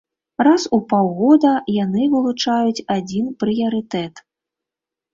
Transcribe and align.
Раз 0.45 0.63
у 0.77 0.79
паўгода 0.93 1.51
яны 1.83 2.09
вылучаюць 2.15 2.85
адзін 2.97 3.25
прыярытэт. 3.45 4.29